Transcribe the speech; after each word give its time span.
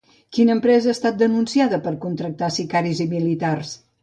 Quina 0.35 0.53
empresa 0.53 0.87
ha 0.91 0.95
estat 0.97 1.19
denunciada 1.19 1.81
per 1.85 1.93
contractar 2.07 2.51
sicaris 2.57 3.05
i 3.07 3.09
militars? 3.15 3.77